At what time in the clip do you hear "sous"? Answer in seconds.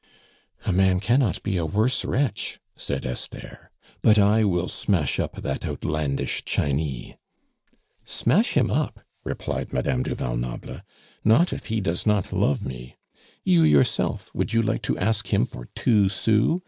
16.09-16.59